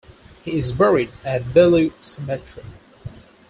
He 0.43 0.57
is 0.57 0.71
buried 0.71 1.11
at 1.23 1.43
Bellu 1.53 1.93
Cemetery. 2.03 2.65